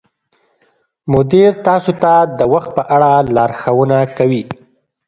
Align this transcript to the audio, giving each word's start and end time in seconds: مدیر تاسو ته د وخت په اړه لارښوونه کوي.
مدیر 1.13 1.51
تاسو 1.67 1.91
ته 2.01 2.13
د 2.37 2.39
وخت 2.53 2.69
په 2.77 2.83
اړه 2.95 3.11
لارښوونه 3.35 3.97
کوي. 4.17 4.43